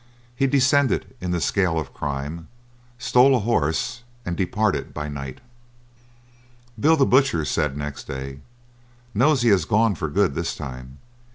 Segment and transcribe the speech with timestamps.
[0.35, 2.47] He descended in the scale of crime,
[2.97, 5.41] stole a horse, and departed by night.
[6.79, 8.39] Bill, the butcher, said next day:
[9.13, 10.97] "Nosey has gone for good this time.